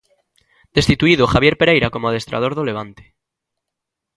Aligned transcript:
Destituído 0.77 1.31
Javier 1.33 1.55
Pereira 1.61 1.87
como 1.93 2.05
adestrador 2.07 2.51
do 2.55 2.67
Levante. 2.69 3.03